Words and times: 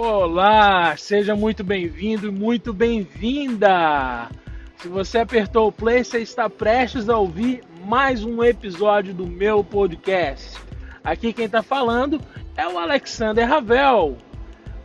Olá, 0.00 0.96
seja 0.96 1.34
muito 1.34 1.64
bem-vindo 1.64 2.28
e 2.28 2.30
muito 2.30 2.72
bem-vinda! 2.72 4.28
Se 4.76 4.86
você 4.86 5.18
apertou 5.18 5.66
o 5.66 5.72
play, 5.72 6.04
você 6.04 6.20
está 6.20 6.48
prestes 6.48 7.08
a 7.08 7.18
ouvir 7.18 7.64
mais 7.84 8.22
um 8.22 8.44
episódio 8.44 9.12
do 9.12 9.26
meu 9.26 9.64
podcast. 9.64 10.56
Aqui 11.02 11.32
quem 11.32 11.46
está 11.46 11.64
falando 11.64 12.20
é 12.56 12.68
o 12.68 12.78
Alexander 12.78 13.44
Ravel. 13.44 14.16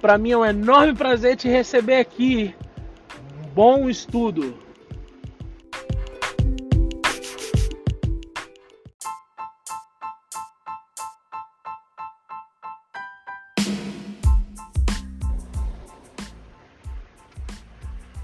Para 0.01 0.17
mim 0.17 0.31
é 0.31 0.37
um 0.37 0.43
enorme 0.43 0.95
prazer 0.95 1.35
te 1.35 1.47
receber 1.47 1.97
aqui. 1.97 2.55
Bom 3.53 3.87
estudo! 3.87 4.62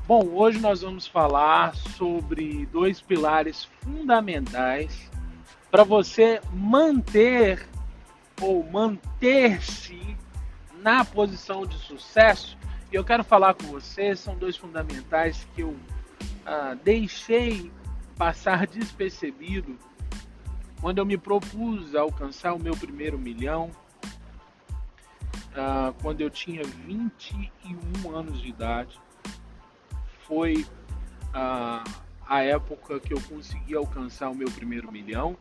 Bom, 0.10 0.28
hoje 0.34 0.58
nós 0.58 0.82
vamos 0.82 1.06
falar 1.06 1.76
sobre 1.76 2.66
dois 2.72 3.00
pilares 3.00 3.66
fundamentais 3.84 5.08
para 5.70 5.84
você 5.84 6.42
manter 6.52 7.70
ou 8.42 8.68
manter-se 8.72 10.02
na 10.82 11.06
posição 11.06 11.64
de 11.64 11.78
sucesso. 11.78 12.58
E 12.92 12.96
eu 12.96 13.04
quero 13.04 13.24
falar 13.24 13.54
com 13.54 13.66
você, 13.66 14.16
são 14.16 14.36
dois 14.36 14.58
fundamentais 14.58 15.48
que 15.54 15.62
eu 15.62 15.78
ah, 16.44 16.76
deixei 16.84 17.72
passar 18.18 18.66
despercebido 18.66 19.78
quando 20.82 20.98
eu 20.98 21.06
me 21.06 21.20
propus 21.20 21.94
alcançar 21.94 22.56
o 22.56 22.60
meu 22.60 22.76
primeiro 22.76 23.20
milhão, 23.20 23.70
ah, 25.56 25.94
quando 26.02 26.22
eu 26.22 26.32
tinha 26.32 26.64
21 26.64 28.10
anos 28.10 28.42
de 28.42 28.50
idade 28.50 29.00
foi 30.30 30.64
a, 31.34 31.84
a 32.26 32.44
época 32.44 33.00
que 33.00 33.12
eu 33.12 33.22
consegui 33.24 33.76
alcançar 33.76 34.30
o 34.30 34.36
meu 34.36 34.50
primeiro 34.52 34.92
milhão. 34.92 35.36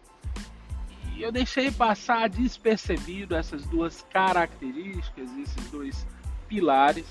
E 1.14 1.22
eu 1.22 1.30
deixei 1.30 1.70
passar 1.70 2.28
despercebido 2.28 3.36
essas 3.36 3.66
duas 3.66 4.02
características, 4.10 5.30
esses 5.36 5.70
dois 5.70 6.06
pilares. 6.48 7.06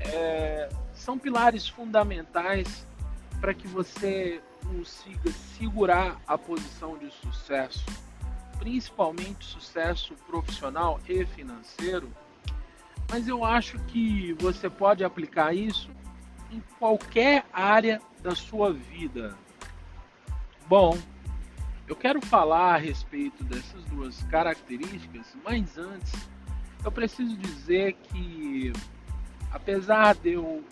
É, 0.00 0.68
são 0.92 1.16
pilares 1.16 1.68
fundamentais 1.68 2.84
para 3.40 3.54
que 3.54 3.68
você 3.68 4.40
consiga 4.62 5.30
segurar 5.56 6.20
a 6.26 6.36
posição 6.36 6.98
de 6.98 7.10
sucesso, 7.12 7.84
principalmente 8.58 9.44
sucesso 9.44 10.14
profissional 10.26 10.98
e 11.08 11.24
financeiro. 11.26 12.10
Mas 13.08 13.28
eu 13.28 13.44
acho 13.44 13.78
que 13.84 14.32
você 14.40 14.68
pode 14.68 15.04
aplicar 15.04 15.54
isso 15.54 15.90
em 16.50 16.62
qualquer 16.78 17.44
área 17.52 18.00
da 18.22 18.34
sua 18.34 18.72
vida. 18.72 19.36
Bom, 20.66 20.98
eu 21.86 21.94
quero 21.94 22.20
falar 22.24 22.74
a 22.74 22.78
respeito 22.78 23.44
dessas 23.44 23.84
duas 23.84 24.22
características, 24.24 25.36
mas 25.44 25.76
antes 25.76 26.12
eu 26.84 26.90
preciso 26.90 27.36
dizer 27.36 27.94
que 28.04 28.72
apesar 29.50 30.14
de 30.14 30.32
eu 30.32 30.64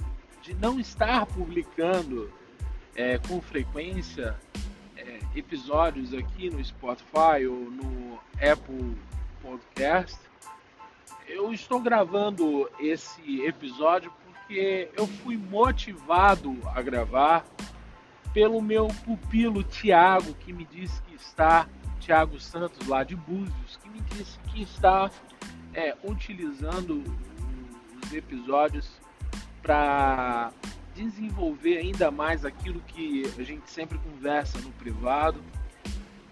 de 0.42 0.55
não 0.55 0.81
estar 0.81 1.25
publicando 1.27 2.33
é, 2.97 3.17
com 3.19 3.41
frequência 3.41 4.36
é, 4.97 5.20
episódios 5.36 6.12
aqui 6.12 6.51
no 6.51 6.62
Spotify 6.64 7.47
ou 7.48 7.70
no 7.70 8.19
Apple 8.34 8.97
Podcast, 9.41 10.19
eu 11.29 11.53
estou 11.53 11.81
gravando 11.81 12.69
esse 12.81 13.42
episódio 13.42 14.12
porque 14.43 14.91
eu 14.97 15.07
fui 15.07 15.37
motivado 15.37 16.57
a 16.75 16.83
gravar 16.83 17.45
pelo 18.35 18.61
meu 18.61 18.89
pupilo 19.05 19.63
Tiago, 19.63 20.35
que 20.35 20.53
me 20.53 20.64
disse 20.64 21.01
que 21.03 21.14
está, 21.14 21.69
Tiago 22.01 22.41
Santos, 22.41 22.86
lá 22.89 23.05
de 23.05 23.14
Búzios, 23.14 23.79
que 23.83 23.89
me 23.89 24.01
disse 24.01 24.39
que 24.48 24.63
está 24.63 25.11
é, 25.73 25.97
utilizando 26.02 27.02
os 28.02 28.13
episódios 28.13 28.91
para 29.63 30.52
desenvolver 30.95 31.79
ainda 31.79 32.11
mais 32.11 32.45
aquilo 32.45 32.81
que 32.81 33.23
a 33.39 33.42
gente 33.42 33.70
sempre 33.70 33.98
conversa 33.98 34.58
no 34.61 34.73
privado. 34.73 35.41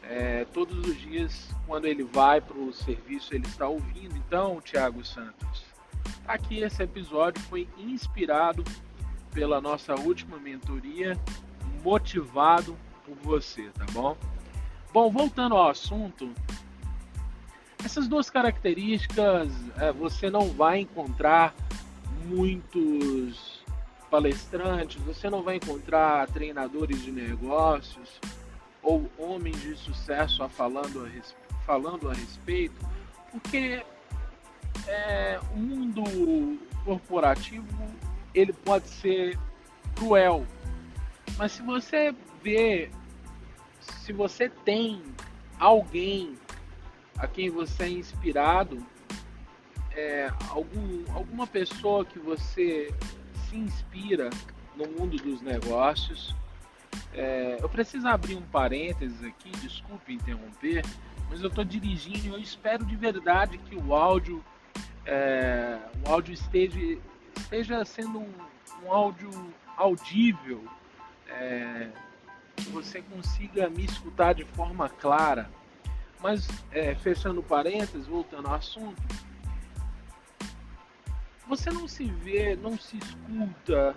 É, 0.02 0.44
todos 0.52 0.76
os 0.86 1.00
dias, 1.00 1.48
quando 1.66 1.86
ele 1.86 2.02
vai 2.02 2.40
para 2.40 2.58
o 2.58 2.72
serviço, 2.72 3.32
ele 3.34 3.46
está 3.46 3.68
ouvindo. 3.68 4.16
Então, 4.16 4.60
Tiago 4.60 5.04
Santos, 5.04 5.49
Aqui 6.30 6.60
esse 6.60 6.80
episódio 6.80 7.42
foi 7.42 7.68
inspirado 7.76 8.62
pela 9.34 9.60
nossa 9.60 9.96
última 9.96 10.38
mentoria, 10.38 11.18
motivado 11.82 12.78
por 13.04 13.16
você, 13.16 13.68
tá 13.70 13.84
bom? 13.90 14.16
Bom, 14.92 15.10
voltando 15.10 15.56
ao 15.56 15.68
assunto, 15.68 16.32
essas 17.84 18.06
duas 18.06 18.30
características 18.30 19.48
é, 19.76 19.90
você 19.90 20.30
não 20.30 20.50
vai 20.50 20.78
encontrar 20.78 21.52
muitos 22.26 23.64
palestrantes, 24.08 25.02
você 25.02 25.28
não 25.28 25.42
vai 25.42 25.56
encontrar 25.56 26.28
treinadores 26.28 27.02
de 27.02 27.10
negócios 27.10 28.20
ou 28.80 29.10
homens 29.18 29.60
de 29.60 29.74
sucesso 29.74 30.44
a 30.44 30.48
falando, 30.48 31.04
a, 31.04 31.66
falando 31.66 32.08
a 32.08 32.14
respeito, 32.14 32.76
porque 33.32 33.82
é, 34.90 35.40
o 35.54 35.58
mundo 35.58 36.58
corporativo 36.84 37.66
ele 38.34 38.52
pode 38.52 38.88
ser 38.88 39.38
cruel, 39.94 40.44
mas 41.36 41.52
se 41.52 41.62
você 41.62 42.14
vê, 42.42 42.90
se 43.80 44.12
você 44.12 44.48
tem 44.48 45.02
alguém 45.58 46.36
a 47.18 47.26
quem 47.26 47.50
você 47.50 47.84
é 47.84 47.88
inspirado, 47.90 48.84
é, 49.92 50.30
algum, 50.48 51.04
alguma 51.12 51.46
pessoa 51.46 52.04
que 52.04 52.18
você 52.18 52.92
se 53.48 53.56
inspira 53.56 54.30
no 54.76 54.86
mundo 54.88 55.16
dos 55.16 55.42
negócios. 55.42 56.34
É, 57.12 57.58
eu 57.60 57.68
preciso 57.68 58.06
abrir 58.08 58.36
um 58.36 58.42
parênteses 58.42 59.22
aqui, 59.22 59.50
desculpe 59.50 60.14
interromper, 60.14 60.84
mas 61.28 61.40
eu 61.40 61.48
estou 61.48 61.64
dirigindo 61.64 62.26
e 62.26 62.28
eu 62.28 62.38
espero 62.38 62.84
de 62.84 62.96
verdade 62.96 63.58
que 63.58 63.76
o 63.76 63.94
áudio 63.94 64.42
é, 65.10 65.76
o 66.06 66.12
áudio 66.12 66.32
esteja, 66.32 66.78
esteja 67.36 67.84
sendo 67.84 68.20
um, 68.20 68.32
um 68.84 68.92
áudio 68.92 69.28
audível, 69.76 70.64
é, 71.26 71.88
que 72.54 72.70
você 72.70 73.02
consiga 73.02 73.68
me 73.68 73.84
escutar 73.84 74.34
de 74.34 74.44
forma 74.44 74.88
clara. 74.88 75.50
Mas, 76.20 76.46
é, 76.70 76.94
fechando 76.94 77.42
parênteses, 77.42 78.06
voltando 78.06 78.46
ao 78.46 78.54
assunto, 78.54 79.02
você 81.48 81.70
não 81.70 81.88
se 81.88 82.04
vê, 82.04 82.54
não 82.54 82.78
se 82.78 82.96
escuta 82.98 83.96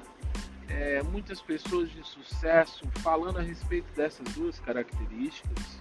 é, 0.67 1.03
muitas 1.03 1.41
pessoas 1.41 1.91
de 1.91 2.03
sucesso 2.03 2.89
falando 3.03 3.37
a 3.37 3.41
respeito 3.43 3.93
dessas 3.93 4.27
duas 4.33 4.59
características. 4.59 5.79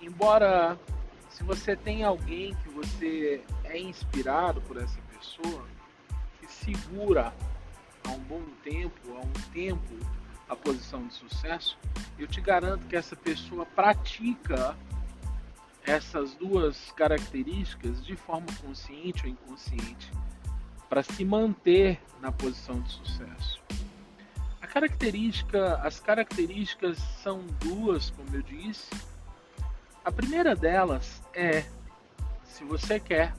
Embora 0.00 0.78
se 1.38 1.44
você 1.44 1.76
tem 1.76 2.02
alguém 2.02 2.52
que 2.56 2.68
você 2.70 3.40
é 3.62 3.78
inspirado 3.78 4.60
por 4.62 4.76
essa 4.76 4.98
pessoa, 5.02 5.64
que 6.40 6.52
segura 6.52 7.32
há 8.04 8.10
um 8.10 8.18
bom 8.18 8.42
tempo, 8.64 8.98
há 9.16 9.20
um 9.20 9.52
tempo, 9.52 9.94
a 10.48 10.56
posição 10.56 11.06
de 11.06 11.14
sucesso, 11.14 11.78
eu 12.18 12.26
te 12.26 12.40
garanto 12.40 12.84
que 12.86 12.96
essa 12.96 13.14
pessoa 13.14 13.64
pratica 13.64 14.76
essas 15.84 16.34
duas 16.34 16.90
características 16.90 18.04
de 18.04 18.16
forma 18.16 18.48
consciente 18.60 19.24
ou 19.24 19.30
inconsciente 19.30 20.10
para 20.88 21.04
se 21.04 21.24
manter 21.24 22.02
na 22.20 22.32
posição 22.32 22.80
de 22.80 22.90
sucesso. 22.90 23.62
A 24.60 24.66
característica, 24.66 25.76
as 25.84 26.00
características 26.00 26.98
são 27.22 27.46
duas, 27.60 28.10
como 28.10 28.34
eu 28.34 28.42
disse, 28.42 28.90
a 30.08 30.12
primeira 30.12 30.56
delas 30.56 31.22
é 31.34 31.66
se 32.42 32.64
você 32.64 32.98
quer 32.98 33.34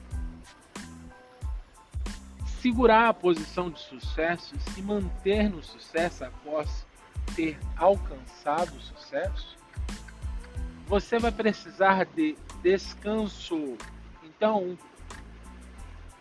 segurar 2.60 3.08
a 3.08 3.12
posição 3.12 3.70
de 3.70 3.80
sucesso 3.80 4.54
e 4.54 4.70
se 4.70 4.80
manter 4.80 5.50
no 5.50 5.64
sucesso 5.64 6.24
após 6.24 6.86
ter 7.34 7.58
alcançado 7.76 8.72
o 8.76 8.80
sucesso, 8.80 9.58
você 10.86 11.18
vai 11.18 11.32
precisar 11.32 12.04
de 12.04 12.36
descanso. 12.62 13.76
Então, 14.22 14.78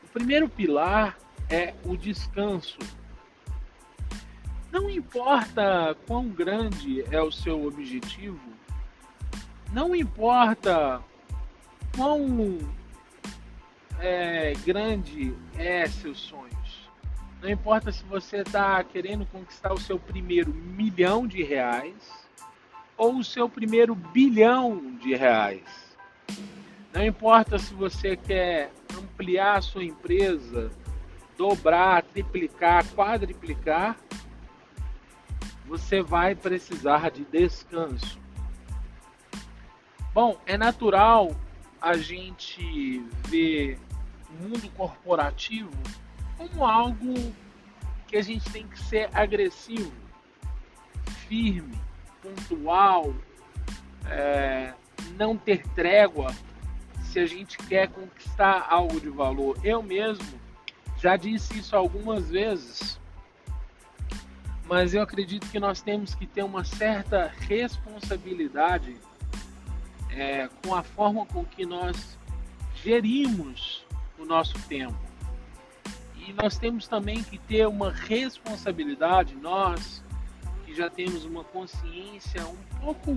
o 0.03 0.07
primeiro 0.11 0.49
pilar 0.49 1.15
é 1.47 1.75
o 1.85 1.95
descanso. 1.95 2.79
Não 4.71 4.89
importa 4.89 5.95
quão 6.07 6.27
grande 6.27 7.03
é 7.13 7.21
o 7.21 7.31
seu 7.31 7.67
objetivo, 7.67 8.58
não 9.71 9.95
importa 9.95 11.01
quão 11.95 12.59
é, 13.99 14.53
grande 14.65 15.33
é 15.57 15.87
seus 15.87 16.19
sonhos. 16.19 16.89
Não 17.41 17.49
importa 17.49 17.91
se 17.91 18.03
você 18.03 18.37
está 18.37 18.83
querendo 18.83 19.25
conquistar 19.25 19.73
o 19.73 19.79
seu 19.79 19.97
primeiro 19.97 20.53
milhão 20.53 21.25
de 21.25 21.43
reais 21.43 22.27
ou 22.97 23.17
o 23.17 23.23
seu 23.23 23.47
primeiro 23.47 23.95
bilhão 23.95 24.97
de 25.01 25.15
reais. 25.15 25.63
Não 26.93 27.05
importa 27.05 27.57
se 27.57 27.73
você 27.73 28.17
quer 28.17 28.71
ampliar 28.97 29.57
a 29.57 29.61
sua 29.61 29.83
empresa, 29.83 30.69
dobrar, 31.37 32.03
triplicar, 32.03 32.85
quadriplicar, 32.93 33.95
você 35.65 36.01
vai 36.01 36.35
precisar 36.35 37.09
de 37.11 37.23
descanso. 37.23 38.19
Bom, 40.21 40.37
é 40.45 40.57
natural 40.57 41.33
a 41.81 41.95
gente 41.95 42.99
ver 43.29 43.79
o 44.29 44.43
mundo 44.43 44.69
corporativo 44.71 45.71
como 46.37 46.65
algo 46.65 47.13
que 48.05 48.17
a 48.17 48.21
gente 48.21 48.51
tem 48.51 48.67
que 48.67 48.77
ser 48.77 49.09
agressivo, 49.13 49.93
firme, 51.25 51.79
pontual, 52.21 53.15
é, 54.09 54.73
não 55.15 55.37
ter 55.37 55.65
trégua 55.69 56.35
se 57.01 57.17
a 57.17 57.25
gente 57.25 57.57
quer 57.57 57.87
conquistar 57.87 58.67
algo 58.69 58.99
de 58.99 59.07
valor. 59.07 59.57
Eu 59.63 59.81
mesmo 59.81 60.37
já 60.97 61.15
disse 61.15 61.59
isso 61.59 61.77
algumas 61.77 62.29
vezes, 62.29 62.99
mas 64.67 64.93
eu 64.93 65.01
acredito 65.01 65.49
que 65.49 65.61
nós 65.61 65.81
temos 65.81 66.13
que 66.13 66.27
ter 66.27 66.43
uma 66.43 66.65
certa 66.65 67.33
responsabilidade 67.39 68.97
é, 70.11 70.49
com 70.63 70.75
a 70.75 70.83
forma 70.83 71.25
com 71.25 71.45
que 71.45 71.65
nós 71.65 72.17
gerimos 72.83 73.85
o 74.17 74.25
nosso 74.25 74.59
tempo. 74.67 74.97
E 76.15 76.33
nós 76.33 76.57
temos 76.57 76.87
também 76.87 77.23
que 77.23 77.37
ter 77.37 77.67
uma 77.67 77.91
responsabilidade, 77.91 79.35
nós 79.35 80.03
que 80.65 80.75
já 80.75 80.89
temos 80.89 81.25
uma 81.25 81.43
consciência 81.43 82.45
um 82.45 82.79
pouco 82.81 83.11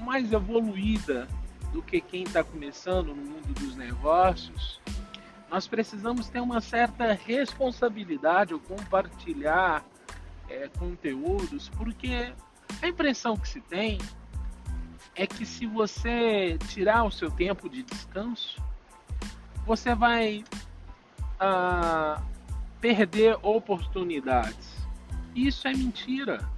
mais 0.00 0.32
evoluída 0.32 1.28
do 1.72 1.82
que 1.82 2.00
quem 2.00 2.24
está 2.24 2.42
começando 2.42 3.08
no 3.08 3.16
mundo 3.16 3.52
dos 3.54 3.76
negócios, 3.76 4.80
nós 5.50 5.68
precisamos 5.68 6.28
ter 6.28 6.40
uma 6.40 6.60
certa 6.60 7.12
responsabilidade 7.12 8.52
ao 8.52 8.58
compartilhar 8.58 9.84
é, 10.48 10.68
conteúdos, 10.78 11.68
porque 11.68 12.32
a 12.82 12.88
impressão 12.88 13.36
que 13.36 13.48
se 13.48 13.60
tem 13.60 13.98
é 15.16 15.26
que 15.26 15.46
se 15.46 15.66
você 15.66 16.58
tirar 16.68 17.04
o 17.04 17.10
seu 17.10 17.30
tempo 17.30 17.68
de 17.68 17.82
descanso, 17.82 18.62
você 19.64 19.94
vai 19.94 20.44
a 21.40 22.22
perder 22.80 23.38
oportunidades. 23.42 24.86
Isso 25.34 25.66
é 25.66 25.72
mentira. 25.72 26.48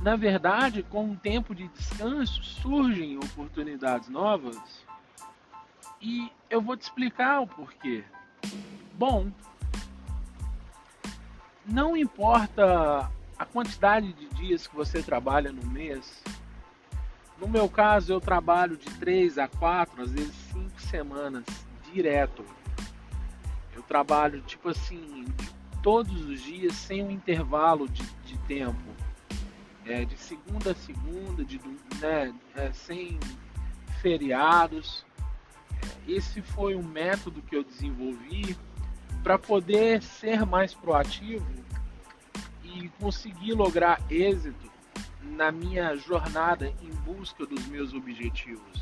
Na 0.00 0.16
verdade, 0.16 0.82
com 0.82 1.04
um 1.04 1.16
tempo 1.16 1.54
de 1.54 1.68
descanso 1.68 2.42
surgem 2.42 3.18
oportunidades 3.18 4.08
novas 4.08 4.58
e 6.00 6.30
eu 6.50 6.60
vou 6.60 6.76
te 6.76 6.82
explicar 6.82 7.40
o 7.40 7.46
porquê. 7.46 8.04
Bom, 8.94 9.30
não 11.64 11.96
importa 11.96 13.10
a 13.38 13.44
quantidade 13.44 14.12
de 14.12 14.28
dias 14.30 14.66
que 14.66 14.74
você 14.74 15.02
trabalha 15.02 15.52
no 15.52 15.64
mês. 15.66 16.22
No 17.42 17.48
meu 17.48 17.68
caso, 17.68 18.12
eu 18.12 18.20
trabalho 18.20 18.76
de 18.76 18.88
3 19.00 19.36
a 19.36 19.48
4, 19.48 20.00
às 20.00 20.12
vezes 20.12 20.32
5 20.52 20.80
semanas 20.80 21.44
direto. 21.92 22.44
Eu 23.74 23.82
trabalho, 23.82 24.40
tipo 24.42 24.68
assim, 24.68 25.24
todos 25.82 26.24
os 26.24 26.40
dias, 26.40 26.72
sem 26.76 27.02
um 27.02 27.10
intervalo 27.10 27.88
de, 27.88 28.04
de 28.24 28.38
tempo. 28.46 28.78
É, 29.84 30.04
de 30.04 30.16
segunda 30.18 30.70
a 30.70 30.74
segunda, 30.76 31.44
de, 31.44 31.60
né, 32.00 32.32
é, 32.54 32.70
sem 32.70 33.18
feriados. 34.00 35.04
Esse 36.06 36.40
foi 36.42 36.76
um 36.76 36.84
método 36.84 37.42
que 37.42 37.56
eu 37.56 37.64
desenvolvi 37.64 38.56
para 39.20 39.36
poder 39.36 40.00
ser 40.00 40.46
mais 40.46 40.74
proativo 40.74 41.44
e 42.62 42.88
conseguir 43.00 43.54
lograr 43.54 44.00
êxito 44.08 44.71
na 45.22 45.50
minha 45.50 45.96
jornada 45.96 46.72
em 46.82 46.90
busca 47.04 47.46
dos 47.46 47.66
meus 47.66 47.92
objetivos. 47.94 48.80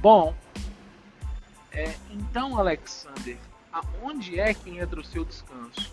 Bom, 0.00 0.34
é, 1.72 1.94
então, 2.10 2.58
Alexander, 2.58 3.36
aonde 3.72 4.40
é 4.40 4.52
que 4.52 4.78
entra 4.78 5.00
o 5.00 5.04
seu 5.04 5.24
descanso? 5.24 5.92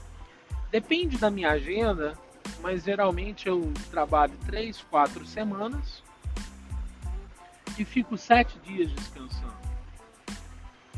Depende 0.71 1.17
da 1.17 1.29
minha 1.29 1.51
agenda, 1.51 2.17
mas 2.61 2.83
geralmente 2.83 3.47
eu 3.47 3.71
trabalho 3.91 4.33
três, 4.45 4.81
quatro 4.89 5.25
semanas 5.25 6.03
e 7.77 7.85
fico 7.85 8.17
sete 8.17 8.57
dias 8.59 8.91
descansando. 8.91 9.55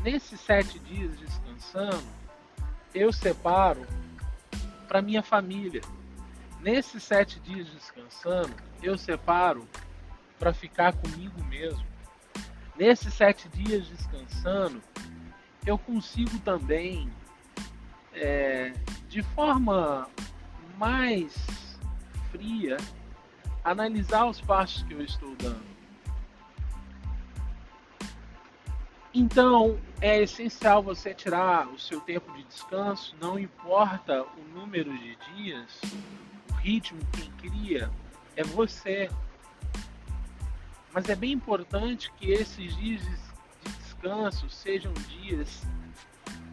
Nesses 0.02 0.40
sete 0.40 0.78
dias 0.78 1.10
descansando, 1.18 2.02
eu 2.94 3.12
separo 3.12 3.86
para 4.88 5.02
minha 5.02 5.22
família. 5.22 5.82
Nesses 6.62 7.02
sete 7.02 7.40
dias 7.40 7.68
descansando, 7.68 8.54
eu 8.82 8.98
separo 8.98 9.66
para 10.38 10.52
ficar 10.52 10.92
comigo 10.92 11.42
mesmo. 11.44 11.84
Nesses 12.76 13.14
sete 13.14 13.48
dias 13.48 13.86
descansando, 13.88 14.82
eu 15.66 15.78
consigo 15.78 16.38
também, 16.40 17.10
é, 18.12 18.72
de 19.08 19.22
forma 19.22 20.08
mais 20.76 21.34
fria, 22.30 22.76
analisar 23.64 24.26
os 24.26 24.40
passos 24.40 24.82
que 24.82 24.92
eu 24.92 25.02
estou 25.02 25.34
dando. 25.36 25.70
Então, 29.12 29.78
é 30.00 30.22
essencial 30.22 30.82
você 30.82 31.12
tirar 31.12 31.68
o 31.68 31.78
seu 31.78 32.00
tempo 32.00 32.32
de 32.32 32.44
descanso, 32.44 33.14
não 33.20 33.38
importa 33.38 34.22
o 34.22 34.42
número 34.54 34.96
de 34.96 35.16
dias, 35.34 35.80
ritmo, 36.62 37.00
quem 37.12 37.30
cria 37.32 37.90
é 38.36 38.44
você. 38.44 39.10
Mas 40.92 41.08
é 41.08 41.14
bem 41.14 41.32
importante 41.32 42.12
que 42.18 42.30
esses 42.30 42.76
dias 42.76 43.02
descanso 43.62 44.48
sejam 44.48 44.92
dias 44.92 45.62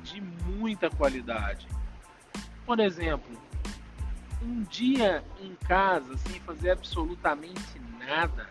de 0.04 0.22
muita 0.22 0.90
qualidade. 0.90 1.68
Por 2.66 2.80
exemplo, 2.80 3.32
um 4.42 4.64
dia 4.64 5.24
em 5.40 5.56
casa 5.68 6.18
sem 6.18 6.40
fazer 6.42 6.72
absolutamente 6.72 7.80
nada. 8.00 8.50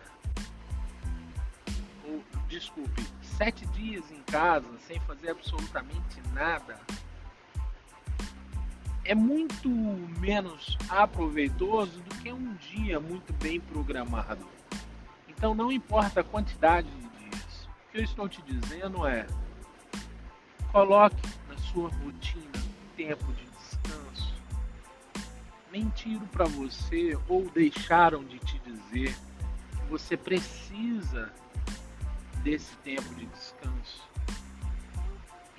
Ou, 2.05 2.23
desculpe, 2.47 3.05
sete 3.21 3.65
dias 3.67 4.09
em 4.11 4.21
casa 4.23 4.67
sem 4.79 4.99
fazer 5.01 5.29
absolutamente 5.29 6.19
nada 6.33 6.79
é 9.07 9.15
muito 9.15 9.69
menos 10.19 10.77
aproveitoso 10.89 12.01
do 12.01 12.15
que 12.17 12.31
um 12.31 12.53
dia 12.55 12.99
muito 12.99 13.31
bem 13.41 13.57
programado. 13.57 14.45
Então 15.29 15.55
não 15.55 15.71
importa 15.71 16.19
a 16.19 16.23
quantidade 16.25 16.89
que 17.89 17.97
eu 17.97 18.03
estou 18.03 18.27
te 18.27 18.41
dizendo 18.41 19.07
é: 19.07 19.25
coloque 20.73 21.15
na 21.47 21.57
sua 21.57 21.89
rotina 21.89 22.51
tempo 22.97 23.31
de 23.31 23.45
descanso. 23.45 24.35
Mentiram 25.71 26.27
para 26.27 26.45
você 26.45 27.17
ou 27.29 27.49
deixaram 27.49 28.25
de 28.25 28.39
te 28.39 28.59
dizer 28.59 29.15
que 29.71 29.89
você 29.89 30.17
precisa 30.17 31.31
desse 32.43 32.75
tempo 32.77 33.15
de 33.15 33.25
descanso. 33.27 34.05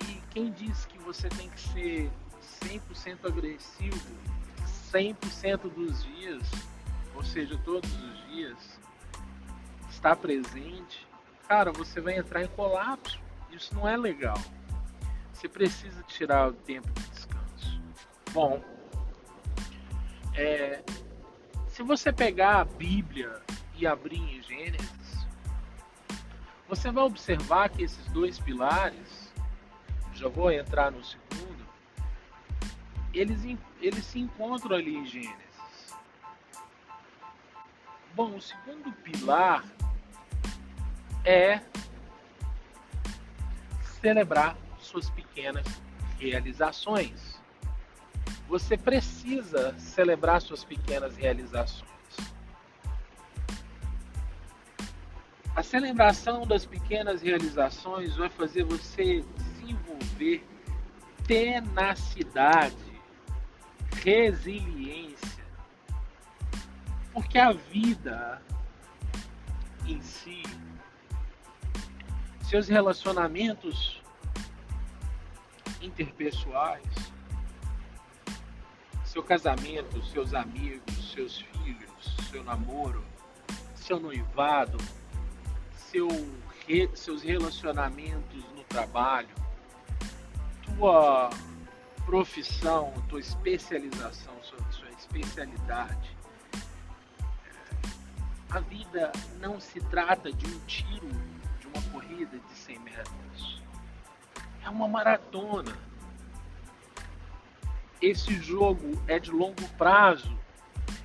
E 0.07 0.21
quem 0.29 0.51
disse 0.51 0.87
que 0.87 0.99
você 0.99 1.27
tem 1.29 1.49
que 1.49 1.59
ser 1.59 2.11
100% 2.61 3.25
agressivo 3.25 4.29
100% 4.91 5.71
dos 5.71 6.03
dias, 6.03 6.43
ou 7.15 7.23
seja, 7.23 7.57
todos 7.63 7.91
os 7.91 8.27
dias, 8.27 8.79
está 9.89 10.15
presente, 10.15 11.07
cara, 11.47 11.71
você 11.71 12.01
vai 12.01 12.17
entrar 12.17 12.43
em 12.43 12.47
colapso. 12.47 13.19
Isso 13.51 13.73
não 13.75 13.87
é 13.87 13.97
legal. 13.97 14.39
Você 15.33 15.47
precisa 15.47 16.01
tirar 16.03 16.49
o 16.49 16.53
tempo 16.53 16.87
de 16.91 17.01
descanso. 17.09 17.81
Bom, 18.31 18.63
é, 20.35 20.83
se 21.67 21.83
você 21.83 22.11
pegar 22.11 22.61
a 22.61 22.65
Bíblia 22.65 23.41
e 23.75 23.85
abrir 23.87 24.19
em 24.19 24.41
Gênesis, 24.41 25.27
você 26.67 26.91
vai 26.91 27.03
observar 27.03 27.69
que 27.69 27.83
esses 27.83 28.05
dois 28.07 28.39
pilares, 28.39 29.33
já 30.13 30.27
vou 30.27 30.51
entrar 30.51 30.91
no 30.91 31.03
segundo, 31.03 31.38
eles, 33.13 33.57
eles 33.81 34.05
se 34.05 34.19
encontram 34.19 34.75
ali 34.75 34.95
em 34.95 35.05
Gênesis. 35.05 35.95
Bom, 38.15 38.35
o 38.35 38.41
segundo 38.41 38.91
pilar 39.03 39.63
é 41.23 41.61
celebrar 44.01 44.57
suas 44.79 45.09
pequenas 45.09 45.65
realizações. 46.19 47.39
Você 48.47 48.77
precisa 48.77 49.77
celebrar 49.77 50.41
suas 50.41 50.63
pequenas 50.63 51.15
realizações. 51.15 51.89
A 55.55 55.63
celebração 55.63 56.47
das 56.47 56.65
pequenas 56.65 57.21
realizações 57.21 58.15
vai 58.15 58.29
fazer 58.29 58.63
você 58.63 59.23
desenvolver 59.35 60.43
tenacidade, 61.27 62.88
resiliência. 64.03 65.43
Porque 67.13 67.37
a 67.37 67.51
vida 67.51 68.41
em 69.85 70.01
si, 70.01 70.43
seus 72.43 72.67
relacionamentos 72.67 74.01
interpessoais, 75.81 76.83
seu 79.03 79.23
casamento, 79.23 80.03
seus 80.05 80.33
amigos, 80.33 81.13
seus 81.13 81.41
filhos, 81.41 82.15
seu 82.29 82.43
namoro, 82.43 83.03
seu 83.75 83.99
noivado, 83.99 84.77
seu, 85.75 86.07
seus 86.93 87.23
relacionamentos 87.23 88.43
no 88.55 88.63
trabalho, 88.65 89.35
tua 90.63 91.31
profissão, 92.09 92.91
tua 93.07 93.19
especialização, 93.19 94.33
sua, 94.41 94.57
sua 94.71 94.89
especialidade. 94.97 96.17
A 98.49 98.59
vida 98.61 99.11
não 99.39 99.59
se 99.59 99.79
trata 99.79 100.33
de 100.33 100.47
um 100.47 100.59
tiro, 100.65 101.07
de 101.59 101.67
uma 101.67 101.81
corrida 101.91 102.39
de 102.39 102.53
100 102.55 102.79
metros. 102.79 103.61
É 104.65 104.69
uma 104.71 104.87
maratona. 104.87 105.77
Esse 108.01 108.33
jogo 108.41 108.99
é 109.07 109.19
de 109.19 109.29
longo 109.29 109.67
prazo. 109.77 110.35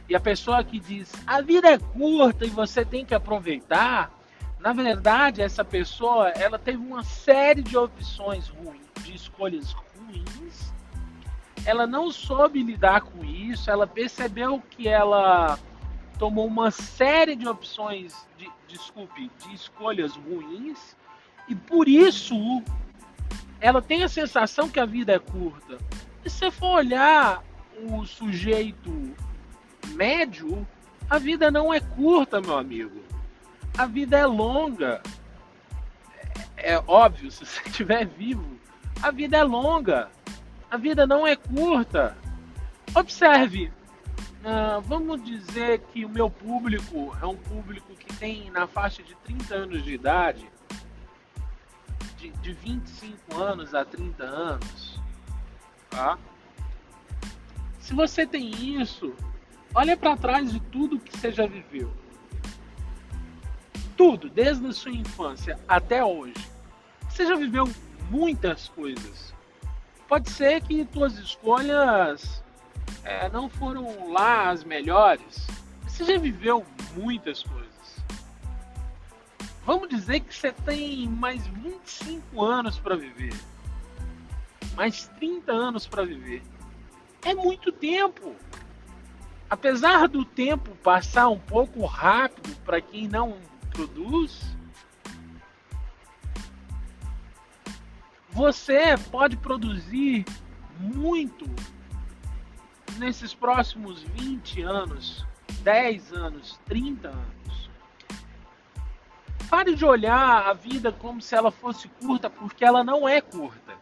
E 0.08 0.16
a 0.16 0.20
pessoa 0.20 0.64
que 0.64 0.80
diz 0.80 1.12
a 1.26 1.42
vida 1.42 1.68
é 1.68 1.78
curta 1.78 2.46
e 2.46 2.50
você 2.50 2.82
tem 2.82 3.04
que 3.04 3.14
aproveitar, 3.14 4.10
na 4.58 4.72
verdade, 4.72 5.42
essa 5.42 5.62
pessoa 5.62 6.30
ela 6.30 6.58
teve 6.58 6.78
uma 6.78 7.04
série 7.04 7.62
de 7.62 7.76
opções 7.76 8.48
ruins, 8.48 8.80
de 9.02 9.14
escolhas 9.14 9.72
ruins. 9.72 10.63
Ela 11.64 11.86
não 11.86 12.10
soube 12.10 12.62
lidar 12.62 13.02
com 13.02 13.24
isso. 13.24 13.70
Ela 13.70 13.86
percebeu 13.86 14.62
que 14.70 14.88
ela 14.88 15.58
tomou 16.18 16.46
uma 16.46 16.70
série 16.70 17.34
de 17.34 17.48
opções, 17.48 18.26
de, 18.38 18.50
desculpe, 18.68 19.30
de 19.40 19.54
escolhas 19.54 20.14
ruins 20.14 20.96
e 21.48 21.54
por 21.54 21.88
isso 21.88 22.36
ela 23.60 23.82
tem 23.82 24.04
a 24.04 24.08
sensação 24.08 24.68
que 24.68 24.78
a 24.78 24.86
vida 24.86 25.12
é 25.12 25.18
curta. 25.18 25.78
E 26.24 26.30
se 26.30 26.38
você 26.38 26.50
for 26.50 26.76
olhar 26.76 27.42
o 27.90 28.04
sujeito 28.06 28.90
médio, 29.88 30.66
a 31.10 31.18
vida 31.18 31.50
não 31.50 31.72
é 31.72 31.80
curta, 31.80 32.40
meu 32.40 32.56
amigo 32.56 33.04
a 33.76 33.86
vida 33.86 34.16
é 34.16 34.26
longa. 34.26 35.02
É, 36.56 36.74
é 36.74 36.84
óbvio, 36.86 37.30
se 37.30 37.44
você 37.44 37.60
estiver 37.68 38.06
vivo, 38.06 38.58
a 39.02 39.10
vida 39.10 39.36
é 39.36 39.42
longa. 39.42 40.10
A 40.74 40.76
vida 40.76 41.06
não 41.06 41.24
é 41.24 41.36
curta. 41.36 42.16
Observe, 42.96 43.70
uh, 44.40 44.80
vamos 44.82 45.22
dizer 45.22 45.78
que 45.92 46.04
o 46.04 46.08
meu 46.08 46.28
público 46.28 47.16
é 47.22 47.24
um 47.24 47.36
público 47.36 47.94
que 47.94 48.12
tem 48.16 48.50
na 48.50 48.66
faixa 48.66 49.00
de 49.00 49.14
30 49.18 49.54
anos 49.54 49.84
de 49.84 49.94
idade, 49.94 50.50
de, 52.16 52.30
de 52.30 52.52
25 52.54 53.40
anos 53.40 53.72
a 53.72 53.84
30 53.84 54.24
anos. 54.24 55.00
Tá? 55.90 56.18
Se 57.78 57.94
você 57.94 58.26
tem 58.26 58.50
isso, 58.76 59.14
olha 59.72 59.96
para 59.96 60.16
trás 60.16 60.50
de 60.50 60.58
tudo 60.58 60.98
que 60.98 61.16
você 61.16 61.30
já 61.30 61.46
viveu 61.46 61.88
tudo, 63.96 64.28
desde 64.28 64.66
a 64.66 64.72
sua 64.72 64.90
infância 64.90 65.56
até 65.68 66.04
hoje, 66.04 66.34
você 67.08 67.24
já 67.24 67.36
viveu 67.36 67.64
muitas 68.10 68.68
coisas. 68.70 69.32
Pode 70.08 70.30
ser 70.30 70.60
que 70.62 70.86
suas 70.92 71.18
escolhas 71.18 72.42
é, 73.02 73.28
não 73.30 73.48
foram 73.48 74.12
lá 74.12 74.50
as 74.50 74.62
melhores. 74.62 75.46
Você 75.86 76.04
já 76.04 76.18
viveu 76.18 76.64
muitas 76.96 77.42
coisas. 77.42 77.64
Vamos 79.64 79.88
dizer 79.88 80.20
que 80.20 80.34
você 80.34 80.52
tem 80.52 81.08
mais 81.08 81.46
25 81.46 82.42
anos 82.42 82.78
para 82.78 82.96
viver. 82.96 83.34
Mais 84.74 85.08
30 85.18 85.52
anos 85.52 85.86
para 85.86 86.04
viver. 86.04 86.42
É 87.22 87.34
muito 87.34 87.72
tempo. 87.72 88.34
Apesar 89.48 90.08
do 90.08 90.24
tempo 90.24 90.74
passar 90.76 91.28
um 91.28 91.38
pouco 91.38 91.84
rápido 91.86 92.54
para 92.64 92.80
quem 92.80 93.08
não 93.08 93.38
produz, 93.70 94.54
você 98.34 98.96
pode 99.10 99.36
produzir 99.36 100.24
muito 100.78 101.46
nesses 102.98 103.32
próximos 103.32 104.02
20 104.02 104.62
anos, 104.62 105.24
10 105.62 106.12
anos, 106.12 106.60
30 106.66 107.08
anos. 107.08 107.70
Pare 109.48 109.74
de 109.74 109.84
olhar 109.84 110.48
a 110.48 110.52
vida 110.52 110.90
como 110.90 111.20
se 111.20 111.34
ela 111.34 111.50
fosse 111.50 111.88
curta, 111.88 112.28
porque 112.28 112.64
ela 112.64 112.82
não 112.82 113.08
é 113.08 113.20
curta. 113.20 113.74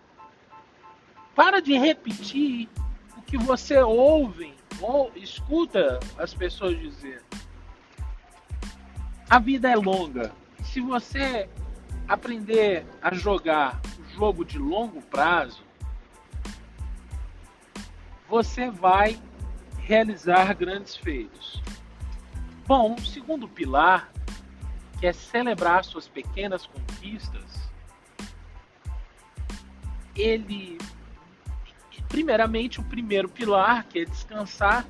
Para 1.35 1.61
de 1.61 1.73
repetir 1.79 2.69
o 3.17 3.23
que 3.23 3.39
você 3.39 3.79
ouve 3.79 4.55
ou 4.81 5.11
escuta 5.17 5.99
as 6.19 6.35
pessoas 6.35 6.79
dizer 6.79 7.23
a 9.33 9.39
vida 9.39 9.71
é 9.71 9.75
longa. 9.75 10.31
Se 10.63 10.79
você 10.79 11.49
aprender 12.07 12.85
a 13.01 13.15
jogar 13.15 13.81
jogo 14.15 14.45
de 14.45 14.59
longo 14.59 15.01
prazo, 15.03 15.63
você 18.29 18.71
vai 18.71 19.21
realizar 19.79 20.55
grandes 20.55 20.97
feitos. 20.97 21.63
Bom, 22.67 22.95
o 22.95 23.01
segundo 23.05 23.49
pilar, 23.49 24.11
que 24.99 25.07
é 25.07 25.13
celebrar 25.13 25.85
suas 25.85 26.09
pequenas 26.09 26.67
conquistas, 26.67 27.71
ele 30.15 30.79
primeiramente 32.09 32.79
o 32.79 32.85
primeiro 32.85 33.29
pilar, 33.29 33.87
que 33.87 34.01
é 34.01 34.05
descansar, 34.05 34.87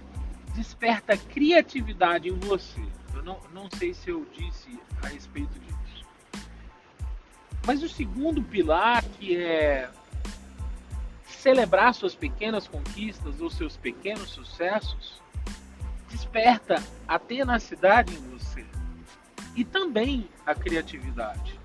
desperta 0.54 1.16
criatividade 1.16 2.28
em 2.28 2.38
você. 2.40 2.82
Eu 3.14 3.22
não, 3.22 3.40
não 3.54 3.68
sei 3.78 3.94
se 3.94 4.10
eu 4.10 4.26
disse 4.32 4.78
a 5.02 5.06
respeito 5.06 5.58
disso. 5.60 6.04
Mas 7.66 7.82
o 7.82 7.88
segundo 7.88 8.42
pilar, 8.42 9.04
que 9.18 9.36
é 9.36 9.88
celebrar 11.26 11.94
suas 11.94 12.14
pequenas 12.14 12.66
conquistas 12.66 13.40
ou 13.40 13.50
seus 13.50 13.76
pequenos 13.76 14.30
sucessos, 14.30 15.20
desperta 16.08 16.82
a 17.06 17.18
tenacidade 17.18 18.14
em 18.14 18.30
você 18.30 18.64
e 19.56 19.64
também 19.64 20.28
a 20.46 20.54
criatividade. 20.54 21.60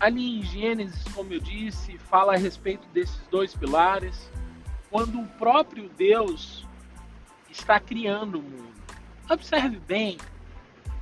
Ali 0.00 0.38
em 0.38 0.42
Gênesis, 0.42 1.02
como 1.12 1.32
eu 1.32 1.40
disse, 1.40 1.98
fala 1.98 2.34
a 2.34 2.38
respeito 2.38 2.86
desses 2.88 3.20
dois 3.30 3.54
pilares, 3.54 4.30
quando 4.90 5.20
o 5.20 5.26
próprio 5.26 5.88
Deus 5.88 6.66
está 7.50 7.80
criando 7.80 8.38
o 8.38 8.42
mundo. 8.42 8.74
Observe 9.28 9.78
bem, 9.80 10.16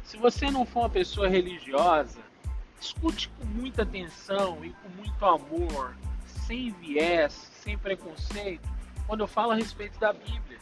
se 0.07 0.17
você 0.17 0.51
não 0.51 0.65
for 0.65 0.81
uma 0.81 0.91
pessoa 0.91 1.29
religiosa, 1.29 2.21
escute 2.81 3.29
com 3.29 3.45
muita 3.45 3.83
atenção 3.83 4.65
e 4.65 4.71
com 4.71 4.89
muito 4.91 5.27
amor, 5.27 5.97
sem 6.47 6.71
viés, 6.71 7.33
sem 7.61 7.77
preconceito, 7.77 8.69
quando 9.07 9.21
eu 9.21 9.27
falo 9.27 9.51
a 9.51 9.57
respeito 9.57 9.99
da 9.99 10.13
Bíblia. 10.13 10.59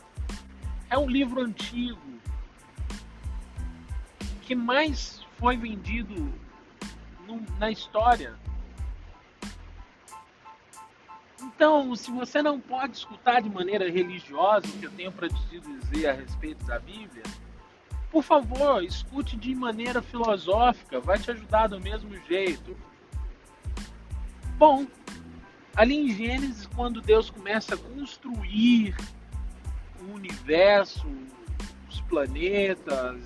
É 0.88 0.96
um 0.96 1.08
livro 1.08 1.42
antigo 1.42 2.00
que 4.42 4.54
mais 4.54 5.22
foi 5.38 5.56
vendido 5.56 6.32
no, 7.26 7.40
na 7.58 7.70
história 7.70 8.34
Então, 11.42 11.94
se 11.94 12.10
você 12.10 12.42
não 12.42 12.58
pode 12.58 12.96
escutar 12.96 13.40
de 13.40 13.50
maneira 13.50 13.88
religiosa 13.90 14.66
o 14.66 14.72
que 14.72 14.86
eu 14.86 14.90
tenho 14.90 15.12
para 15.12 15.28
te 15.28 15.60
dizer 15.60 16.08
a 16.08 16.12
respeito 16.12 16.64
da 16.64 16.78
Bíblia, 16.78 17.22
por 18.14 18.22
favor, 18.22 18.84
escute 18.84 19.36
de 19.36 19.52
maneira 19.56 20.00
filosófica, 20.00 21.00
vai 21.00 21.18
te 21.18 21.32
ajudar 21.32 21.66
do 21.66 21.80
mesmo 21.80 22.16
jeito. 22.28 22.76
Bom, 24.56 24.86
ali 25.74 25.96
em 25.96 26.14
Gênesis, 26.14 26.64
quando 26.76 27.00
Deus 27.00 27.28
começa 27.28 27.74
a 27.74 27.76
construir 27.76 28.94
o 30.00 30.12
universo, 30.14 31.08
os 31.90 32.00
planetas, 32.02 33.18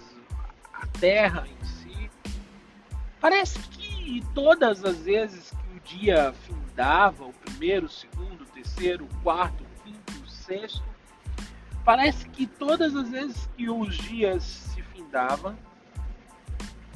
a 0.72 0.86
Terra 0.98 1.46
em 1.46 1.66
si, 1.66 2.10
parece 3.20 3.58
que 3.68 4.24
todas 4.34 4.86
as 4.86 5.00
vezes 5.00 5.50
que 5.50 5.76
o 5.76 5.98
dia 5.98 6.32
findava, 6.32 7.26
o 7.26 7.32
primeiro, 7.34 7.84
o 7.84 7.90
segundo, 7.90 8.40
o 8.40 8.46
terceiro, 8.46 9.04
o 9.04 9.22
quarto, 9.22 9.62
o 9.62 9.82
quinto, 9.84 10.14
o 10.24 10.26
sexto, 10.30 10.82
parece 11.84 12.28
que 12.28 12.46
todas 12.46 12.94
as 12.94 13.08
vezes 13.08 13.48
que 13.56 13.68
os 13.68 13.96
dias 13.96 14.42
se 14.42 14.82
findavam, 14.82 15.56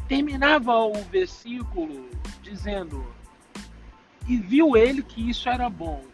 terminava 0.09 0.75
o 0.75 1.03
versículo 1.05 2.11
dizendo: 2.43 3.05
E 4.29 4.37
viu 4.37 4.77
ele 4.77 5.03
que 5.03 5.31
isso 5.31 5.49
era 5.49 5.71
bom. 5.71 6.05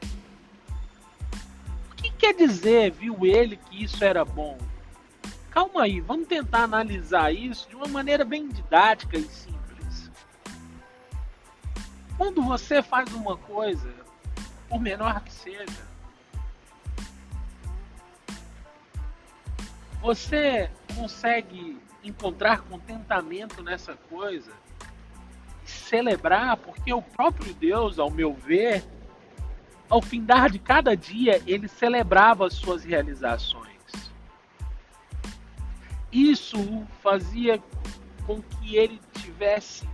O 1.90 1.96
que 1.96 2.10
quer 2.10 2.34
dizer, 2.34 2.92
viu 2.92 3.26
ele 3.26 3.56
que 3.56 3.82
isso 3.82 4.04
era 4.04 4.24
bom? 4.24 4.56
Calma 5.50 5.82
aí, 5.82 6.00
vamos 6.00 6.28
tentar 6.28 6.62
analisar 6.62 7.34
isso 7.34 7.68
de 7.68 7.74
uma 7.74 7.88
maneira 7.88 8.24
bem 8.24 8.48
didática 8.48 9.18
e 9.18 9.24
simples. 9.24 10.10
Quando 12.16 12.42
você 12.42 12.82
faz 12.82 13.12
uma 13.12 13.36
coisa, 13.36 13.92
por 14.68 14.80
menor 14.80 15.20
que 15.22 15.32
seja, 15.32 15.87
você 20.00 20.70
consegue 20.94 21.78
encontrar 22.02 22.62
contentamento 22.62 23.62
nessa 23.62 23.94
coisa, 23.94 24.52
celebrar, 25.64 26.56
porque 26.56 26.92
o 26.92 27.02
próprio 27.02 27.52
Deus, 27.54 27.98
ao 27.98 28.10
meu 28.10 28.32
ver, 28.32 28.84
ao 29.88 30.00
findar 30.00 30.50
de 30.50 30.58
cada 30.58 30.96
dia, 30.96 31.42
ele 31.46 31.68
celebrava 31.68 32.46
as 32.46 32.54
suas 32.54 32.84
realizações. 32.84 33.68
Isso 36.12 36.86
fazia 37.02 37.62
com 38.26 38.40
que 38.42 38.76
ele 38.76 39.00
tivesse 39.14 39.88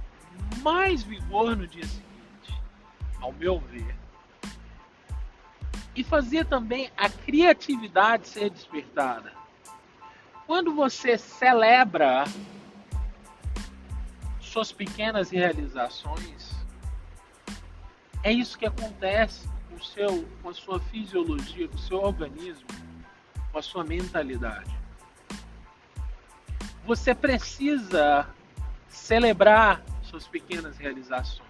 mais 0.62 1.02
vigor 1.02 1.56
no 1.56 1.66
dia 1.66 1.84
seguinte, 1.84 2.62
ao 3.20 3.32
meu 3.32 3.58
ver. 3.58 3.94
E 5.96 6.02
fazia 6.02 6.44
também 6.44 6.90
a 6.96 7.08
criatividade 7.08 8.28
ser 8.28 8.50
despertada. 8.50 9.43
Quando 10.46 10.74
você 10.74 11.16
celebra 11.16 12.24
suas 14.40 14.70
pequenas 14.70 15.30
realizações, 15.30 16.54
é 18.22 18.30
isso 18.30 18.58
que 18.58 18.66
acontece 18.66 19.48
com, 19.70 19.80
seu, 19.82 20.28
com 20.42 20.50
a 20.50 20.54
sua 20.54 20.80
fisiologia, 20.80 21.66
com 21.68 21.76
o 21.76 21.78
seu 21.78 21.98
organismo, 21.98 22.66
com 23.50 23.58
a 23.58 23.62
sua 23.62 23.84
mentalidade. 23.84 24.74
Você 26.86 27.14
precisa 27.14 28.28
celebrar 28.88 29.82
suas 30.02 30.26
pequenas 30.26 30.76
realizações. 30.76 31.44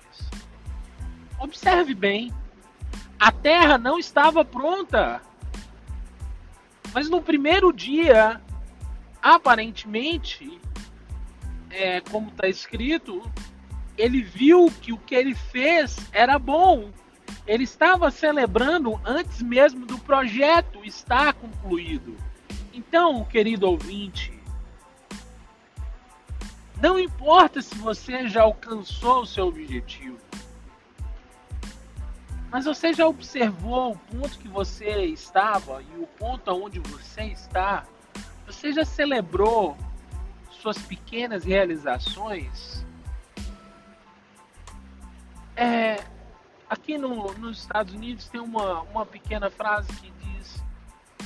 Observe 1.38 1.94
bem, 1.94 2.32
a 3.18 3.32
terra 3.32 3.76
não 3.76 3.98
estava 3.98 4.44
pronta. 4.44 5.20
Mas 6.92 7.10
no 7.10 7.20
primeiro 7.20 7.72
dia 7.72 8.40
aparentemente, 9.24 10.60
é, 11.70 12.02
como 12.02 12.28
está 12.28 12.46
escrito, 12.46 13.22
ele 13.96 14.22
viu 14.22 14.70
que 14.82 14.92
o 14.92 14.98
que 14.98 15.14
ele 15.14 15.34
fez 15.34 15.96
era 16.12 16.38
bom. 16.38 16.90
Ele 17.46 17.64
estava 17.64 18.10
celebrando 18.10 19.00
antes 19.02 19.40
mesmo 19.40 19.86
do 19.86 19.98
projeto 19.98 20.84
estar 20.84 21.32
concluído. 21.32 22.14
Então, 22.70 23.24
querido 23.24 23.66
ouvinte, 23.66 24.30
não 26.82 27.00
importa 27.00 27.62
se 27.62 27.74
você 27.76 28.28
já 28.28 28.42
alcançou 28.42 29.22
o 29.22 29.26
seu 29.26 29.46
objetivo, 29.46 30.18
mas 32.50 32.66
você 32.66 32.92
já 32.92 33.06
observou 33.06 33.92
o 33.92 33.98
ponto 33.98 34.38
que 34.38 34.48
você 34.48 35.06
estava 35.06 35.82
e 35.82 35.98
o 35.98 36.06
ponto 36.06 36.50
aonde 36.50 36.78
você 36.78 37.22
está 37.22 37.86
você 38.46 38.72
já 38.72 38.84
celebrou 38.84 39.76
suas 40.50 40.78
pequenas 40.78 41.44
realizações? 41.44 42.84
É, 45.56 46.04
aqui 46.68 46.98
no, 46.98 47.32
nos 47.34 47.60
Estados 47.60 47.94
Unidos 47.94 48.28
tem 48.28 48.40
uma, 48.40 48.82
uma 48.82 49.06
pequena 49.06 49.50
frase 49.50 49.88
que 49.94 50.10
diz: 50.10 50.62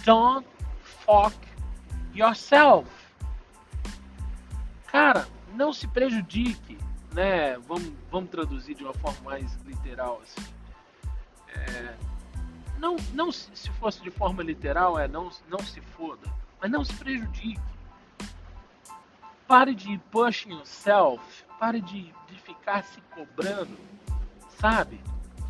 Don't 0.05 0.47
fuck 0.83 1.37
yourself. 2.15 2.89
Cara, 4.87 5.27
não 5.55 5.73
se 5.73 5.87
prejudique, 5.89 6.79
né? 7.13 7.59
Vamos, 7.59 7.93
vamos 8.11 8.31
traduzir 8.31 8.75
de 8.75 8.85
uma 8.85 8.95
forma 8.95 9.21
mais 9.23 9.55
literal 9.65 10.23
assim. 10.23 10.49
É, 11.49 11.97
não, 12.79 12.97
não 13.13 13.33
se 13.33 13.71
fosse 13.73 14.03
de 14.03 14.11
forma 14.11 14.43
literal 14.43 14.99
é 14.99 15.09
não, 15.09 15.31
não 15.49 15.59
se 15.59 15.81
foda 15.81 16.39
mas 16.61 16.71
não 16.71 16.85
se 16.85 16.95
prejudique. 16.95 17.61
Pare 19.47 19.75
de 19.75 19.99
pushing 20.11 20.53
yourself, 20.53 21.23
pare 21.59 21.81
de, 21.81 22.13
de 22.29 22.39
ficar 22.43 22.83
se 22.85 23.01
cobrando, 23.15 23.79
sabe? 24.61 25.01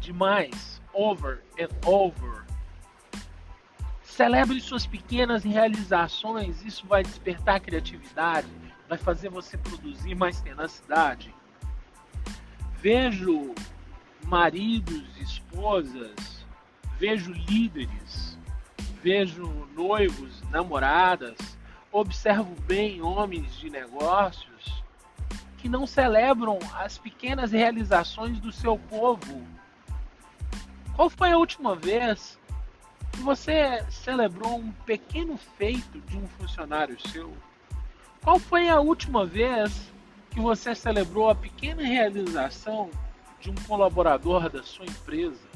Demais, 0.00 0.80
over 0.92 1.42
and 1.58 1.68
over. 1.84 2.44
Celebre 4.02 4.60
suas 4.60 4.86
pequenas 4.86 5.44
realizações, 5.44 6.64
isso 6.64 6.86
vai 6.86 7.02
despertar 7.02 7.60
criatividade, 7.60 8.48
vai 8.88 8.98
fazer 8.98 9.28
você 9.28 9.56
produzir 9.56 10.14
mais 10.14 10.40
tenacidade. 10.40 11.34
Vejo 12.76 13.54
maridos, 14.24 15.04
esposas, 15.20 16.46
vejo 16.98 17.32
líderes 17.32 18.37
vejo 19.02 19.66
noivos, 19.74 20.42
namoradas, 20.50 21.36
observo 21.90 22.54
bem 22.66 23.00
homens 23.00 23.56
de 23.56 23.70
negócios 23.70 24.82
que 25.56 25.68
não 25.68 25.86
celebram 25.86 26.58
as 26.74 26.98
pequenas 26.98 27.52
realizações 27.52 28.38
do 28.38 28.52
seu 28.52 28.78
povo. 28.78 29.46
Qual 30.94 31.10
foi 31.10 31.32
a 31.32 31.38
última 31.38 31.74
vez 31.74 32.38
que 33.12 33.20
você 33.20 33.84
celebrou 33.90 34.58
um 34.58 34.72
pequeno 34.84 35.36
feito 35.56 36.00
de 36.02 36.16
um 36.16 36.26
funcionário 36.26 36.98
seu? 37.08 37.32
Qual 38.22 38.38
foi 38.38 38.68
a 38.68 38.80
última 38.80 39.24
vez 39.24 39.92
que 40.30 40.40
você 40.40 40.74
celebrou 40.74 41.30
a 41.30 41.34
pequena 41.34 41.82
realização 41.82 42.90
de 43.40 43.50
um 43.50 43.54
colaborador 43.66 44.48
da 44.48 44.62
sua 44.62 44.86
empresa? 44.86 45.47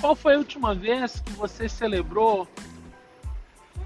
Qual 0.00 0.14
foi 0.14 0.34
a 0.34 0.38
última 0.38 0.74
vez 0.74 1.20
que 1.20 1.32
você 1.32 1.68
celebrou 1.68 2.46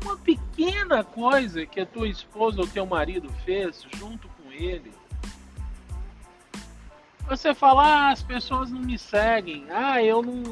uma 0.02 0.16
pequena 0.16 1.04
coisa 1.04 1.64
que 1.66 1.80
a 1.80 1.86
tua 1.86 2.08
esposa 2.08 2.60
ou 2.60 2.66
teu 2.66 2.86
marido 2.86 3.30
fez 3.44 3.86
junto 3.96 4.28
com 4.28 4.50
ele? 4.52 4.92
Você 7.28 7.54
fala, 7.54 7.82
ah, 7.84 8.10
as 8.10 8.22
pessoas 8.22 8.70
não 8.70 8.80
me 8.80 8.98
seguem, 8.98 9.66
ah, 9.70 10.02
eu 10.02 10.20
não, 10.20 10.42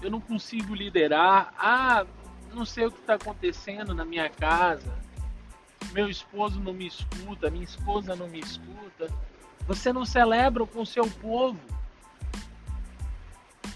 eu 0.00 0.10
não 0.10 0.20
consigo 0.20 0.72
liderar, 0.74 1.52
ah, 1.58 2.06
não 2.54 2.64
sei 2.64 2.86
o 2.86 2.90
que 2.92 3.00
está 3.00 3.14
acontecendo 3.14 3.92
na 3.92 4.04
minha 4.04 4.28
casa, 4.28 4.96
meu 5.92 6.08
esposo 6.08 6.60
não 6.60 6.72
me 6.72 6.86
escuta, 6.86 7.50
minha 7.50 7.64
esposa 7.64 8.14
não 8.14 8.28
me 8.28 8.40
escuta. 8.40 9.08
Você 9.66 9.92
não 9.92 10.04
celebra 10.04 10.66
com 10.66 10.82
o 10.82 10.86
seu 10.86 11.08
povo. 11.08 11.60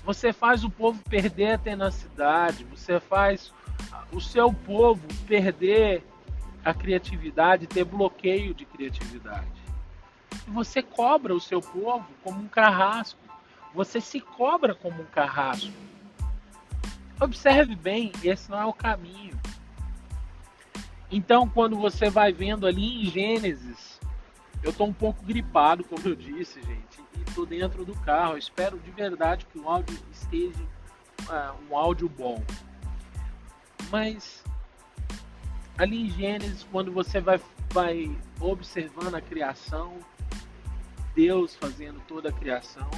Você 0.09 0.33
faz 0.33 0.65
o 0.65 0.71
povo 0.71 1.03
perder 1.03 1.53
a 1.53 1.59
tenacidade, 1.59 2.65
você 2.65 2.99
faz 2.99 3.53
o 4.11 4.19
seu 4.23 4.51
povo 4.51 5.07
perder 5.27 6.03
a 6.65 6.73
criatividade, 6.73 7.67
ter 7.67 7.85
bloqueio 7.85 8.55
de 8.55 8.65
criatividade. 8.65 9.63
E 10.47 10.51
você 10.51 10.81
cobra 10.81 11.35
o 11.35 11.41
seu 11.41 11.61
povo 11.61 12.07
como 12.25 12.41
um 12.41 12.49
carrasco. 12.49 13.21
Você 13.75 14.01
se 14.01 14.19
cobra 14.19 14.75
como 14.75 15.03
um 15.03 15.05
carrasco. 15.05 15.75
Observe 17.21 17.77
bem, 17.77 18.11
esse 18.25 18.51
não 18.51 18.63
é 18.63 18.65
o 18.65 18.73
caminho. 18.73 19.39
Então, 21.11 21.47
quando 21.47 21.77
você 21.77 22.09
vai 22.09 22.33
vendo 22.33 22.67
ali 22.67 23.03
em 23.03 23.11
Gênesis, 23.11 24.01
eu 24.63 24.71
estou 24.71 24.87
um 24.87 24.93
pouco 24.95 25.23
gripado, 25.23 25.85
como 25.85 26.09
eu 26.09 26.17
disse, 26.17 26.63
gente 26.63 27.08
estou 27.39 27.47
dentro 27.47 27.85
do 27.85 27.95
carro. 28.01 28.35
Eu 28.35 28.39
espero 28.39 28.79
de 28.79 28.91
verdade 28.91 29.47
que 29.47 29.59
o 29.59 29.69
áudio 29.69 29.97
esteja 30.11 30.63
uh, 31.29 31.71
um 31.71 31.77
áudio 31.77 32.09
bom. 32.09 32.43
Mas 33.91 34.43
ali 35.77 36.07
em 36.07 36.11
Gênesis, 36.11 36.67
quando 36.73 36.91
você 36.91 37.21
vai, 37.21 37.41
vai 37.71 38.11
observando 38.41 39.15
a 39.15 39.21
criação, 39.21 39.99
Deus 41.15 41.55
fazendo 41.55 42.01
toda 42.09 42.31
a 42.31 42.33
criação, 42.33 42.91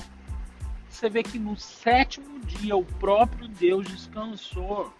você 0.88 1.08
vê 1.08 1.22
que 1.22 1.38
no 1.38 1.56
sétimo 1.56 2.40
dia 2.40 2.76
o 2.76 2.84
próprio 2.84 3.46
Deus 3.48 3.86
descansou. 3.86 4.92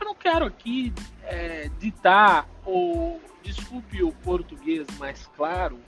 Eu 0.00 0.06
não 0.06 0.14
quero 0.14 0.46
aqui 0.46 0.92
é, 1.22 1.70
ditar, 1.78 2.48
ou 2.64 3.20
desculpe 3.42 4.02
o 4.02 4.12
português 4.12 4.86
mais 4.98 5.26
claro, 5.36 5.78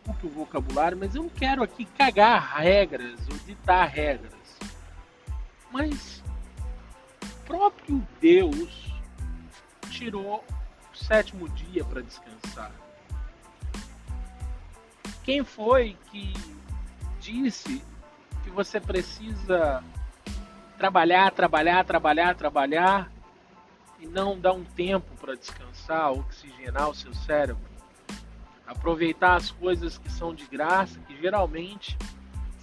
desculpe 0.00 0.26
o 0.26 0.30
vocabulário, 0.30 0.98
mas 0.98 1.14
eu 1.14 1.22
não 1.22 1.30
quero 1.30 1.62
aqui 1.62 1.84
cagar 1.84 2.56
regras 2.58 3.20
ou 3.30 3.36
ditar 3.38 3.86
regras. 3.86 4.58
Mas 5.70 6.22
próprio 7.46 8.06
Deus 8.20 8.92
tirou 9.90 10.44
o 10.92 10.96
sétimo 10.96 11.48
dia 11.50 11.84
para 11.84 12.00
descansar. 12.00 12.72
Quem 15.22 15.44
foi 15.44 15.96
que 16.10 16.32
disse 17.20 17.82
que 18.42 18.50
você 18.50 18.80
precisa 18.80 19.84
trabalhar, 20.78 21.30
trabalhar, 21.32 21.84
trabalhar, 21.84 22.34
trabalhar 22.34 23.12
e 23.98 24.06
não 24.06 24.38
dar 24.38 24.52
um 24.52 24.64
tempo 24.64 25.14
para 25.20 25.36
descansar, 25.36 26.12
oxigenar 26.12 26.88
o 26.88 26.94
seu 26.94 27.12
cérebro? 27.14 27.69
Aproveitar 28.70 29.34
as 29.34 29.50
coisas 29.50 29.98
que 29.98 30.08
são 30.08 30.32
de 30.32 30.46
graça, 30.46 31.00
que 31.00 31.20
geralmente 31.20 31.98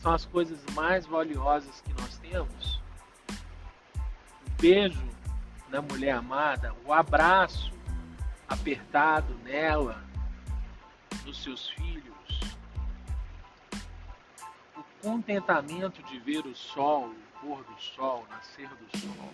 são 0.02 0.14
as 0.14 0.24
coisas 0.24 0.58
mais 0.74 1.06
valiosas 1.06 1.82
que 1.82 1.92
nós 2.02 2.18
temos. 2.20 2.82
O 3.30 4.62
beijo 4.62 5.06
na 5.68 5.82
mulher 5.82 6.16
amada, 6.16 6.74
o 6.86 6.94
abraço 6.94 7.74
apertado 8.48 9.36
nela, 9.44 10.02
nos 11.26 11.44
seus 11.44 11.68
filhos, 11.72 12.40
o 14.78 14.84
contentamento 15.02 16.02
de 16.04 16.20
ver 16.20 16.46
o 16.46 16.56
sol, 16.56 17.10
o 17.10 17.40
pôr 17.42 17.66
do 17.66 17.82
sol, 17.82 18.26
o 18.26 18.34
nascer 18.34 18.70
do 18.70 18.98
sol, 18.98 19.34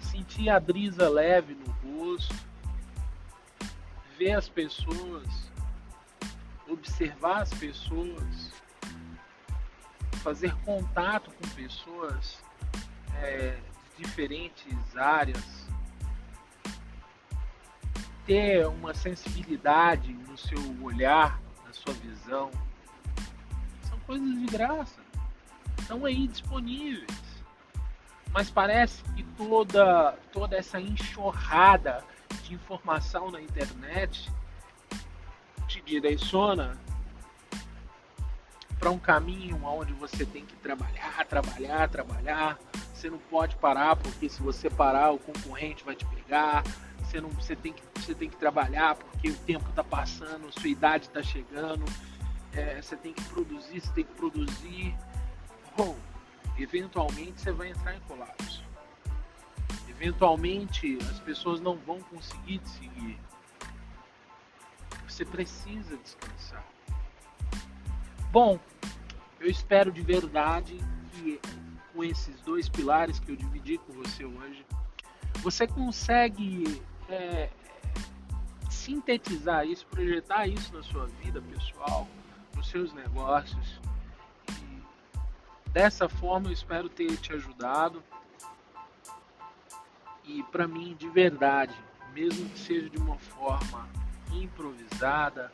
sentir 0.00 0.48
a 0.48 0.58
brisa 0.58 1.10
leve 1.10 1.54
no 1.54 1.70
rosto, 2.00 2.34
ver 4.22 4.34
as 4.34 4.48
pessoas, 4.48 5.50
observar 6.68 7.42
as 7.42 7.52
pessoas, 7.54 8.52
fazer 10.22 10.54
contato 10.64 11.28
com 11.32 11.48
pessoas 11.56 12.38
é, 13.20 13.58
de 13.96 14.04
diferentes 14.04 14.96
áreas, 14.96 15.66
ter 18.24 18.64
uma 18.68 18.94
sensibilidade 18.94 20.12
no 20.12 20.38
seu 20.38 20.80
olhar, 20.80 21.40
na 21.66 21.72
sua 21.72 21.92
visão, 21.94 22.48
são 23.88 23.98
coisas 24.06 24.38
de 24.38 24.46
graça, 24.46 25.00
estão 25.80 26.04
aí 26.04 26.28
disponíveis. 26.28 27.42
Mas 28.32 28.48
parece 28.50 29.02
que 29.14 29.24
toda, 29.36 30.12
toda 30.32 30.56
essa 30.56 30.80
enxurrada 30.80 32.04
de 32.42 32.54
informação 32.54 33.30
na 33.30 33.40
internet 33.40 34.30
te 35.66 35.80
direciona 35.80 36.78
para 38.78 38.90
um 38.90 38.98
caminho 38.98 39.64
onde 39.64 39.92
você 39.92 40.26
tem 40.26 40.44
que 40.44 40.56
trabalhar, 40.56 41.24
trabalhar, 41.26 41.88
trabalhar. 41.88 42.58
Você 42.92 43.08
não 43.08 43.18
pode 43.18 43.54
parar 43.56 43.94
porque 43.94 44.28
se 44.28 44.42
você 44.42 44.68
parar 44.68 45.12
o 45.12 45.18
concorrente 45.18 45.84
vai 45.84 45.94
te 45.94 46.04
pegar. 46.06 46.64
Você 46.98 47.20
não, 47.20 47.28
você 47.30 47.54
tem 47.54 47.72
que, 47.72 47.82
você 47.94 48.14
tem 48.14 48.28
que 48.28 48.36
trabalhar 48.36 48.96
porque 48.96 49.30
o 49.30 49.36
tempo 49.36 49.68
está 49.70 49.84
passando, 49.84 50.50
sua 50.52 50.68
idade 50.68 51.06
está 51.06 51.22
chegando. 51.22 51.84
É, 52.52 52.82
você 52.82 52.96
tem 52.96 53.12
que 53.12 53.22
produzir, 53.24 53.80
você 53.80 53.92
tem 53.92 54.04
que 54.04 54.14
produzir. 54.14 54.96
Bom, 55.76 55.96
eventualmente 56.58 57.40
você 57.40 57.52
vai 57.52 57.68
entrar 57.68 57.94
em 57.94 58.00
colapso. 58.00 58.64
Eventualmente 60.02 60.98
as 61.12 61.20
pessoas 61.20 61.60
não 61.60 61.76
vão 61.76 62.00
conseguir 62.00 62.58
te 62.58 62.68
seguir. 62.70 63.20
Você 65.08 65.24
precisa 65.24 65.96
descansar. 65.96 66.66
Bom, 68.32 68.58
eu 69.38 69.48
espero 69.48 69.92
de 69.92 70.02
verdade 70.02 70.76
que 71.12 71.40
com 71.94 72.02
esses 72.02 72.40
dois 72.40 72.68
pilares 72.68 73.20
que 73.20 73.30
eu 73.30 73.36
dividi 73.36 73.78
com 73.78 73.92
você 73.92 74.24
hoje, 74.24 74.66
você 75.34 75.68
consegue 75.68 76.82
é, 77.08 77.48
sintetizar 78.68 79.64
isso, 79.64 79.86
projetar 79.86 80.48
isso 80.48 80.74
na 80.74 80.82
sua 80.82 81.06
vida 81.22 81.40
pessoal, 81.40 82.08
nos 82.56 82.68
seus 82.68 82.92
negócios. 82.92 83.80
E 84.50 85.70
dessa 85.70 86.08
forma 86.08 86.48
eu 86.48 86.52
espero 86.52 86.88
ter 86.88 87.16
te 87.18 87.32
ajudado. 87.34 88.02
E 90.24 90.42
para 90.44 90.68
mim, 90.68 90.94
de 90.98 91.08
verdade, 91.08 91.74
mesmo 92.14 92.48
que 92.50 92.58
seja 92.58 92.88
de 92.88 92.98
uma 92.98 93.18
forma 93.18 93.88
improvisada, 94.32 95.52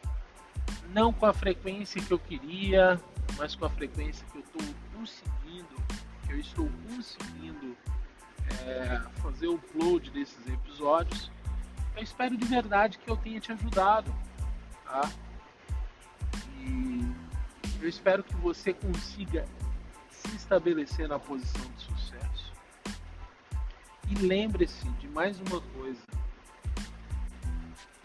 não 0.93 1.13
com 1.13 1.27
a 1.27 1.33
frequência 1.33 2.03
que 2.03 2.13
eu 2.13 2.19
queria, 2.19 3.01
mas 3.37 3.55
com 3.55 3.65
a 3.65 3.71
frequência 3.71 4.27
que 4.31 4.39
eu 4.39 4.43
estou 4.43 4.75
conseguindo, 4.95 5.75
que 6.27 6.33
eu 6.33 6.39
estou 6.39 6.71
conseguindo 6.89 7.77
é, 8.67 9.01
fazer 9.23 9.49
o 9.49 9.55
upload 9.55 10.11
desses 10.11 10.47
episódios. 10.47 11.31
Eu 11.97 12.03
espero 12.03 12.37
de 12.37 12.45
verdade 12.47 12.99
que 12.99 13.11
eu 13.11 13.17
tenha 13.17 13.41
te 13.41 13.53
ajudado, 13.53 14.15
tá? 14.85 15.11
E 16.61 17.15
eu 17.81 17.89
espero 17.89 18.23
que 18.23 18.35
você 18.37 18.73
consiga 18.73 19.47
se 20.11 20.37
estabelecer 20.37 21.09
na 21.09 21.19
posição 21.19 21.69
sucesso. 21.78 21.78
E 24.11 24.15
lembre-se 24.15 24.89
de 24.93 25.09
mais 25.09 25.39
uma 25.41 25.61
coisa. 25.61 26.01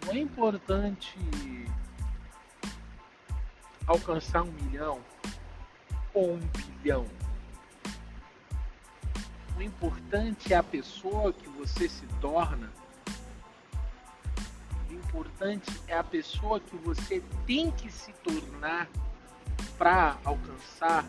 Não 0.06 0.13
é 0.13 0.20
importante 0.20 1.18
alcançar 3.88 4.44
um 4.44 4.52
milhão 4.52 5.00
ou 6.13 6.34
um 6.34 6.39
bilhão. 6.39 7.06
O 9.58 9.62
importante 9.62 10.54
é 10.54 10.58
a 10.58 10.63
pessoa 10.63 11.32
que 11.32 11.48
você 11.48 11.88
se 11.88 12.06
torna. 12.20 12.70
O 14.89 14.94
importante 14.94 15.72
é 15.88 15.98
a 15.98 16.04
pessoa 16.04 16.60
que 16.60 16.76
você 16.78 17.24
tem 17.46 17.72
que 17.72 17.89
se 17.89 18.12
tornar 18.24 18.89
para 19.78 20.18
alcançar 20.26 21.06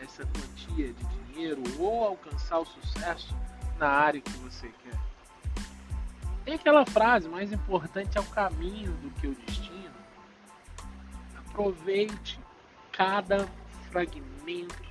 essa 0.00 0.24
quantia 0.26 0.92
de 0.92 1.04
dinheiro 1.04 1.62
ou 1.78 2.04
alcançar 2.04 2.58
o 2.58 2.66
sucesso 2.66 3.34
na 3.78 3.88
área 3.88 4.20
que 4.20 4.32
você 4.38 4.68
quer. 4.68 4.98
Tem 6.44 6.54
aquela 6.54 6.84
frase, 6.84 7.28
mais 7.28 7.52
importante 7.52 8.16
é 8.16 8.20
o 8.20 8.26
caminho 8.26 8.92
do 8.92 9.10
que 9.20 9.26
o 9.26 9.34
destino 9.34 9.98
aproveite 11.58 12.38
cada 12.92 13.48
fragmento 13.90 14.88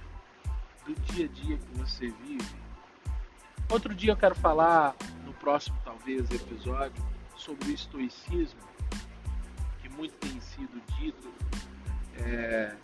do 0.85 0.93
dia 0.95 1.25
a 1.25 1.29
dia 1.29 1.57
que 1.57 1.77
você 1.77 2.09
vive. 2.09 2.55
Outro 3.69 3.95
dia 3.95 4.11
eu 4.11 4.17
quero 4.17 4.35
falar, 4.35 4.95
no 5.25 5.33
próximo 5.33 5.77
talvez 5.83 6.29
episódio, 6.31 7.03
sobre 7.35 7.69
o 7.69 7.73
estoicismo, 7.73 8.59
que 9.81 9.89
muito 9.89 10.15
tem 10.17 10.39
sido 10.41 10.81
dito 10.97 11.33
é, 12.19 12.75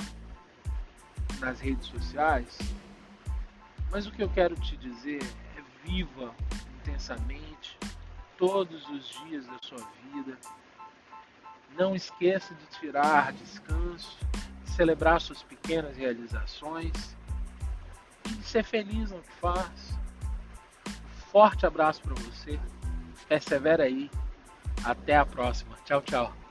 nas 1.40 1.60
redes 1.60 1.88
sociais. 1.88 2.58
Mas 3.92 4.08
o 4.08 4.12
que 4.12 4.24
eu 4.24 4.30
quero 4.30 4.56
te 4.56 4.76
dizer 4.78 5.22
viva 5.84 6.34
intensamente 6.82 7.78
todos 8.38 8.88
os 8.90 9.08
dias 9.26 9.46
da 9.46 9.58
sua 9.62 9.86
vida 10.12 10.38
não 11.78 11.96
esqueça 11.96 12.54
de 12.54 12.66
tirar 12.80 13.34
descanso, 13.34 14.18
de 14.64 14.72
celebrar 14.72 15.20
suas 15.20 15.44
pequenas 15.44 15.96
realizações 15.98 17.16
e 18.26 18.30
de 18.30 18.44
ser 18.44 18.64
feliz 18.64 19.12
no 19.12 19.22
que 19.22 19.32
faz. 19.34 19.98
Um 20.88 21.32
forte 21.32 21.66
abraço 21.66 22.02
para 22.02 22.14
você. 22.16 22.60
Persevera 23.28 23.84
aí. 23.84 24.10
Até 24.84 25.16
a 25.16 25.26
próxima. 25.26 25.76
Tchau, 25.86 26.02
tchau. 26.02 26.43